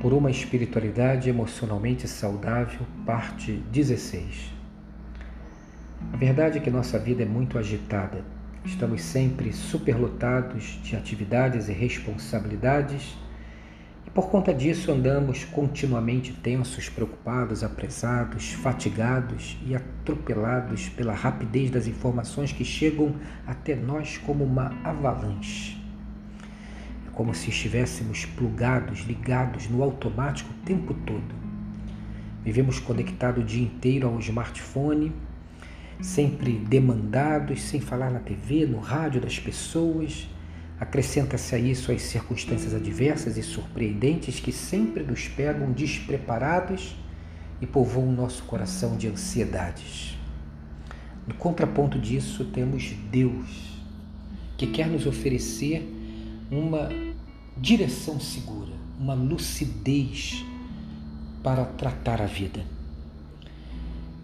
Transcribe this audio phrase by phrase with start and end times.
[0.00, 4.52] por uma espiritualidade emocionalmente saudável, parte 16.
[6.12, 8.24] A verdade é que nossa vida é muito agitada.
[8.64, 13.16] Estamos sempre superlotados de atividades e responsabilidades
[14.06, 21.88] e por conta disso andamos continuamente tensos, preocupados, apressados, fatigados e atropelados pela rapidez das
[21.88, 25.87] informações que chegam até nós como uma avalanche
[27.18, 31.34] como se estivéssemos plugados, ligados no automático o tempo todo.
[32.44, 35.12] Vivemos conectados o dia inteiro ao smartphone,
[36.00, 40.28] sempre demandados, sem falar na TV, no rádio das pessoas.
[40.78, 46.94] Acrescenta-se a isso as circunstâncias adversas e surpreendentes que sempre nos pegam despreparados
[47.60, 50.16] e povoam nosso coração de ansiedades.
[51.26, 53.82] No contraponto disso, temos Deus,
[54.56, 55.96] que quer nos oferecer
[56.50, 57.07] uma
[57.60, 60.44] direção segura, uma lucidez
[61.42, 62.64] para tratar a vida.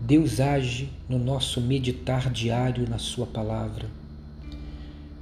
[0.00, 3.88] Deus age no nosso meditar diário na Sua palavra.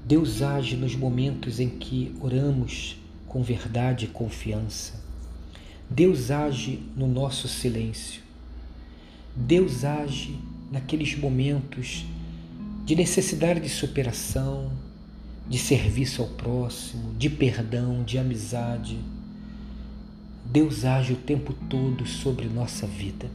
[0.05, 5.01] Deus age nos momentos em que oramos com verdade e confiança.
[5.89, 8.21] Deus age no nosso silêncio.
[9.35, 10.39] Deus age
[10.71, 12.05] naqueles momentos
[12.85, 14.71] de necessidade de superação,
[15.49, 18.99] de serviço ao próximo, de perdão, de amizade.
[20.45, 23.31] Deus age o tempo todo sobre nossa vida.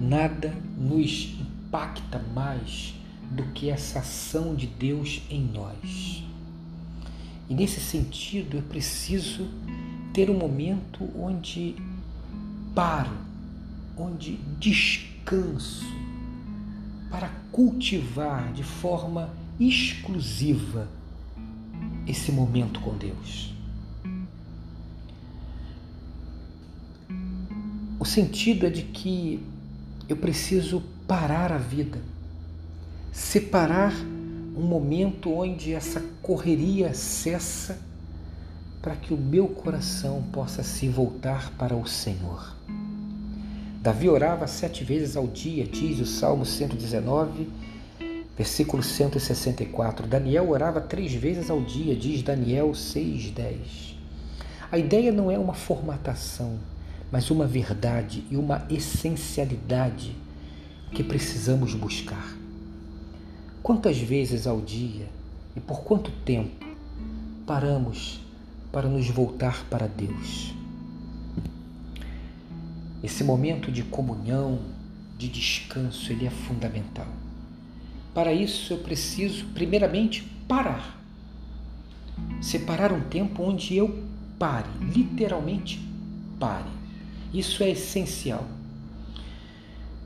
[0.00, 2.94] Nada nos impacta mais
[3.30, 6.24] do que essa ação de Deus em nós.
[7.48, 9.48] E nesse sentido, eu preciso
[10.12, 11.74] ter um momento onde
[12.74, 13.16] paro,
[13.96, 15.84] onde descanso,
[17.10, 20.88] para cultivar de forma exclusiva
[22.06, 23.54] esse momento com Deus.
[27.98, 29.40] O sentido é de que
[30.08, 32.00] eu preciso parar a vida,
[33.12, 33.94] separar
[34.56, 37.78] um momento onde essa correria cessa
[38.82, 42.56] para que o meu coração possa se voltar para o Senhor.
[43.80, 47.48] Davi orava sete vezes ao dia, diz o Salmo 119,
[48.36, 50.06] Versículo 164.
[50.06, 53.94] Daniel orava três vezes ao dia, diz Daniel 6,10.
[54.70, 56.58] A ideia não é uma formatação,
[57.10, 60.16] mas uma verdade e uma essencialidade
[60.92, 62.36] que precisamos buscar.
[63.62, 65.08] Quantas vezes ao dia
[65.54, 66.66] e por quanto tempo
[67.46, 68.20] paramos
[68.72, 70.54] para nos voltar para Deus?
[73.04, 74.60] Esse momento de comunhão,
[75.18, 77.08] de descanso, ele é fundamental.
[78.14, 81.00] Para isso eu preciso, primeiramente, parar.
[82.40, 84.04] Separar um tempo onde eu
[84.38, 85.80] pare, literalmente
[86.38, 86.68] pare.
[87.32, 88.46] Isso é essencial.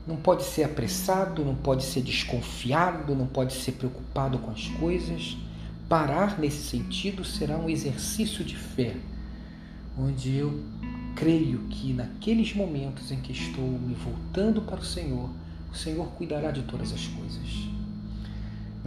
[0.05, 5.35] Não pode ser apressado, não pode ser desconfiado, não pode ser preocupado com as coisas.
[5.89, 8.95] Parar nesse sentido será um exercício de fé,
[9.97, 10.63] onde eu
[11.15, 15.29] creio que naqueles momentos em que estou me voltando para o Senhor,
[15.71, 17.76] o Senhor cuidará de todas as coisas.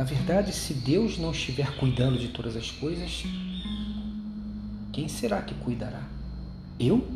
[0.00, 3.22] Na verdade, se Deus não estiver cuidando de todas as coisas,
[4.90, 6.08] quem será que cuidará?
[6.78, 7.06] Eu?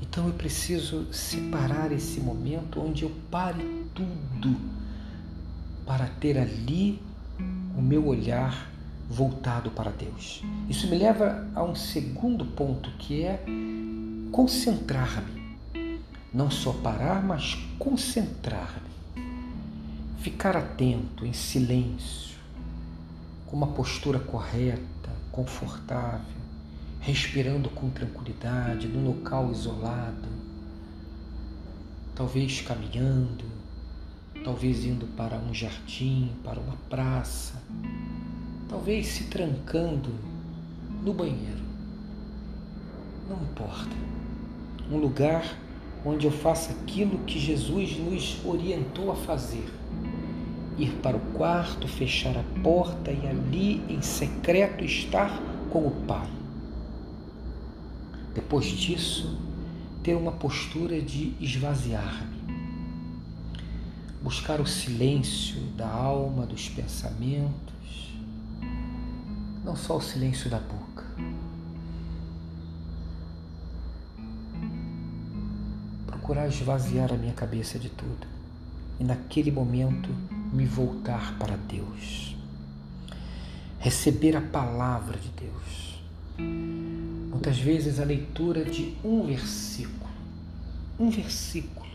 [0.00, 3.62] Então eu preciso separar esse momento onde eu pare
[3.94, 4.56] tudo
[5.84, 6.98] para ter ali
[7.76, 8.72] o meu olhar
[9.10, 10.42] voltado para Deus.
[10.66, 13.44] Isso me leva a um segundo ponto que é
[14.32, 15.58] concentrar-me.
[16.32, 18.99] Não só parar, mas concentrar-me
[20.20, 22.36] ficar atento, em silêncio,
[23.46, 26.40] com uma postura correta, confortável,
[27.00, 30.28] respirando com tranquilidade, num local isolado,
[32.14, 33.46] talvez caminhando,
[34.44, 37.54] talvez indo para um jardim, para uma praça,
[38.68, 40.10] talvez se trancando
[41.02, 41.64] no banheiro.
[43.26, 43.96] Não importa.
[44.90, 45.56] Um lugar
[46.04, 49.80] onde eu faça aquilo que Jesus nos orientou a fazer
[50.82, 55.30] ir para o quarto, fechar a porta e ali em secreto estar
[55.70, 56.28] com o Pai.
[58.34, 59.38] Depois disso,
[60.02, 62.40] ter uma postura de esvaziar-me,
[64.22, 68.14] buscar o silêncio da alma, dos pensamentos,
[69.62, 71.04] não só o silêncio da boca.
[76.06, 78.26] Procurar esvaziar a minha cabeça de tudo
[78.98, 80.08] e naquele momento
[80.52, 82.36] me voltar para Deus,
[83.78, 86.00] receber a palavra de Deus.
[87.30, 90.10] Muitas vezes a leitura de um versículo,
[90.98, 91.90] um versículo,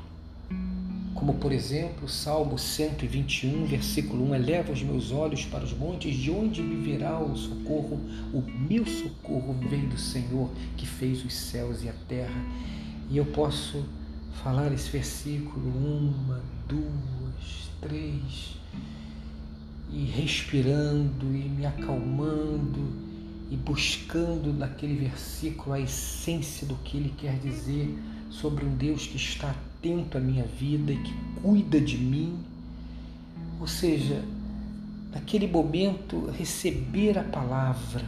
[1.13, 6.31] como por exemplo Salmo 121, versículo 1: Eleva os meus olhos para os montes, de
[6.31, 7.99] onde me virá o socorro?
[8.33, 12.43] O meu socorro vem do Senhor que fez os céus e a terra.
[13.09, 13.85] E eu posso
[14.43, 17.24] falar esse versículo uma, duas,
[17.87, 18.57] três,
[19.91, 23.05] e respirando e me acalmando
[23.51, 27.95] e buscando naquele versículo a essência do que ele quer dizer
[28.31, 32.39] sobre um Deus que está atento à minha vida e que cuida de mim.
[33.59, 34.25] Ou seja,
[35.13, 38.03] naquele momento receber a palavra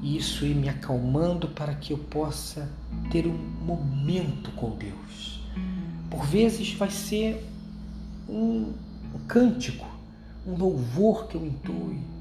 [0.00, 2.70] e isso ir me acalmando para que eu possa
[3.10, 5.40] ter um momento com Deus.
[6.08, 7.44] Por vezes vai ser
[8.28, 8.72] um,
[9.26, 9.86] cântico,
[10.46, 12.14] um louvor que eu entoe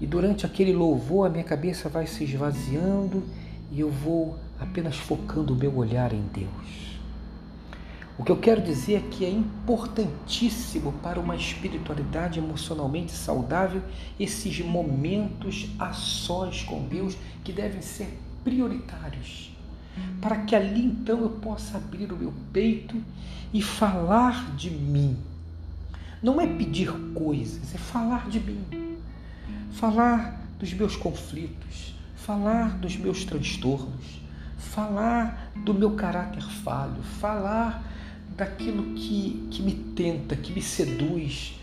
[0.00, 3.22] e durante aquele louvor, a minha cabeça vai se esvaziando
[3.70, 6.98] e eu vou apenas focando o meu olhar em Deus.
[8.18, 13.82] O que eu quero dizer é que é importantíssimo para uma espiritualidade emocionalmente saudável
[14.18, 19.54] esses momentos a sós com Deus que devem ser prioritários.
[20.20, 22.96] Para que ali então eu possa abrir o meu peito
[23.52, 25.16] e falar de mim.
[26.22, 28.90] Não é pedir coisas, é falar de mim
[29.80, 34.20] falar dos meus conflitos, falar dos meus transtornos,
[34.58, 37.82] falar do meu caráter falho, falar
[38.36, 41.58] daquilo que, que me tenta, que me seduz,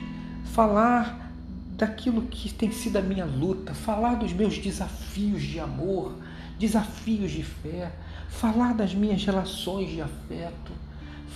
[0.45, 1.31] falar
[1.77, 6.15] daquilo que tem sido a minha luta, falar dos meus desafios de amor,
[6.57, 7.91] desafios de fé,
[8.27, 10.71] falar das minhas relações de afeto,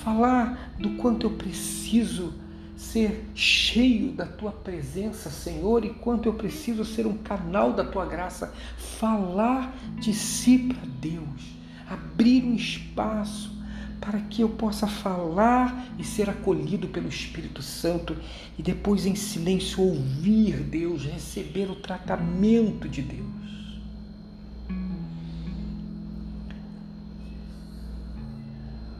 [0.03, 2.33] falar do quanto eu preciso
[2.75, 8.05] ser cheio da tua presença, Senhor, e quanto eu preciso ser um canal da tua
[8.05, 8.53] graça,
[8.99, 11.55] falar de si para Deus,
[11.88, 13.61] abrir um espaço
[14.01, 18.17] para que eu possa falar e ser acolhido pelo Espírito Santo
[18.57, 23.27] e depois em silêncio ouvir Deus, receber o tratamento de Deus.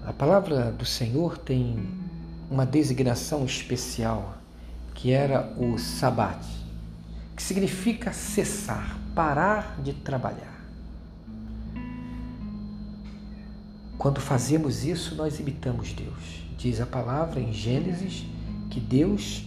[0.04, 1.88] A palavra do Senhor tem
[2.50, 4.36] uma designação especial,
[4.96, 6.44] que era o sabat,
[7.36, 10.60] que significa cessar, parar de trabalhar.
[13.96, 16.42] Quando fazemos isso, nós imitamos Deus.
[16.58, 18.26] Diz a palavra em Gênesis
[18.72, 19.46] que Deus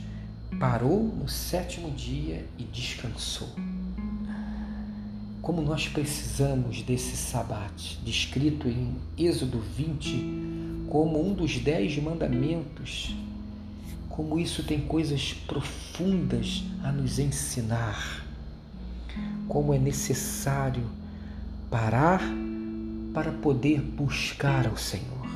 [0.60, 3.48] parou no sétimo dia e descansou.
[5.44, 13.14] Como nós precisamos desse sabat, descrito em Êxodo 20, como um dos dez mandamentos,
[14.08, 18.24] como isso tem coisas profundas a nos ensinar,
[19.46, 20.88] como é necessário
[21.70, 22.22] parar
[23.12, 25.28] para poder buscar ao Senhor.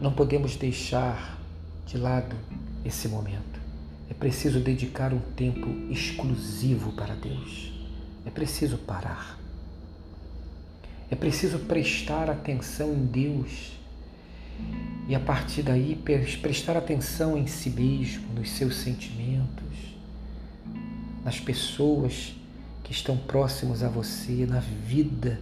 [0.00, 1.38] Não podemos deixar
[1.86, 2.34] de lado
[2.84, 3.60] esse momento.
[4.08, 7.72] É preciso dedicar um tempo exclusivo para Deus.
[8.26, 9.38] É preciso parar.
[11.10, 13.72] É preciso prestar atenção em Deus
[15.08, 15.96] e a partir daí
[16.40, 19.96] prestar atenção em si mesmo, nos seus sentimentos,
[21.24, 22.32] nas pessoas
[22.84, 25.40] que estão próximos a você, na vida.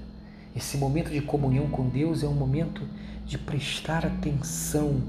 [0.56, 2.88] Esse momento de comunhão com Deus é um momento
[3.26, 5.02] de prestar atenção,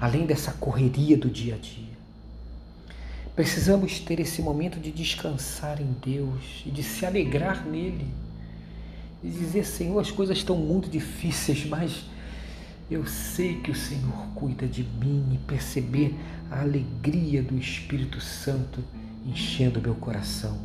[0.00, 1.98] além dessa correria do dia a dia.
[3.34, 8.06] Precisamos ter esse momento de descansar em Deus e de se alegrar nele.
[9.22, 12.04] E dizer, Senhor, as coisas estão muito difíceis, mas
[12.90, 16.14] eu sei que o Senhor cuida de mim e perceber
[16.50, 18.82] a alegria do Espírito Santo
[19.26, 20.58] enchendo meu coração.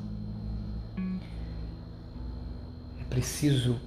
[0.97, 3.79] É preciso,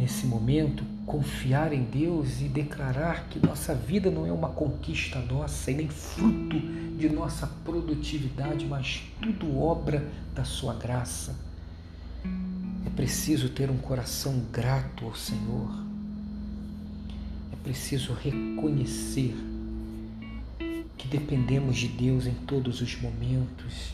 [0.00, 5.70] nesse momento, confiar em Deus e declarar que nossa vida não é uma conquista nossa
[5.70, 6.58] e nem fruto
[6.96, 11.36] de nossa produtividade, mas tudo obra da Sua graça.
[12.86, 15.70] É preciso ter um coração grato ao Senhor.
[17.52, 19.36] É preciso reconhecer
[20.96, 23.92] que dependemos de Deus em todos os momentos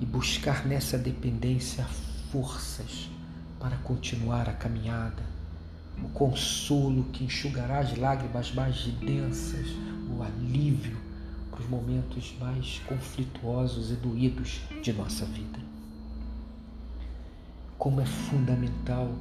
[0.00, 1.84] e buscar nessa dependência
[2.30, 3.10] forças
[3.58, 5.29] para continuar a caminhada,
[6.04, 9.66] o consolo que enxugará as lágrimas mais densas,
[10.16, 10.96] o alívio
[11.50, 15.58] para os momentos mais conflituosos e doídos de nossa vida.
[17.78, 19.14] Como é fundamental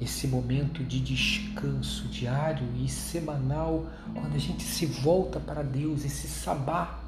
[0.00, 6.26] esse momento de descanso diário e semanal, quando a gente se volta para Deus, esse
[6.26, 7.00] sabá,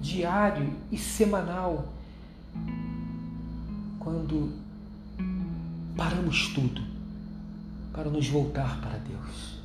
[0.00, 1.92] diário e semanal
[3.98, 4.52] quando
[5.96, 6.97] paramos tudo
[7.98, 9.58] para nos voltar para Deus.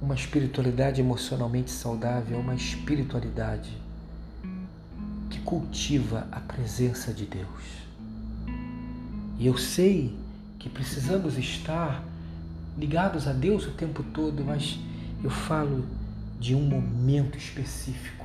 [0.00, 3.70] Uma espiritualidade emocionalmente saudável é uma espiritualidade
[5.28, 7.46] que cultiva a presença de Deus.
[9.38, 10.16] E eu sei
[10.58, 12.02] que precisamos estar
[12.78, 14.78] ligados a Deus o tempo todo, mas
[15.22, 15.84] eu falo
[16.38, 18.24] de um momento específico,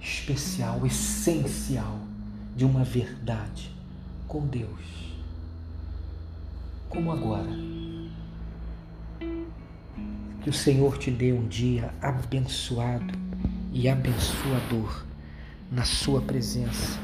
[0.00, 1.98] especial, essencial
[2.54, 3.74] de uma verdade
[4.28, 5.09] com Deus.
[6.90, 7.48] Como agora.
[10.42, 13.18] Que o Senhor te dê um dia abençoado
[13.72, 15.06] e abençoador
[15.72, 17.00] na Sua presença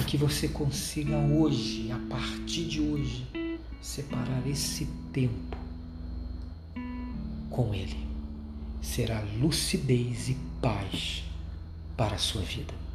[0.00, 3.26] e que você consiga hoje, a partir de hoje,
[3.80, 5.56] separar esse tempo
[7.50, 8.06] com Ele.
[8.80, 11.24] Será lucidez e paz
[11.96, 12.87] para a sua vida.